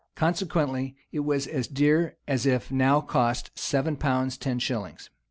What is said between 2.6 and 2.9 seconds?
it